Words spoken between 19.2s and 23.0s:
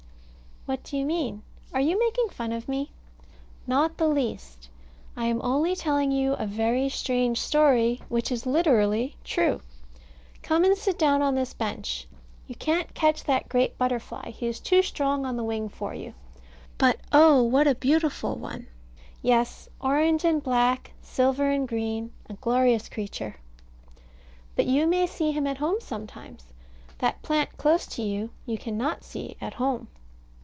Yes, orange and black, silver and green, a glorious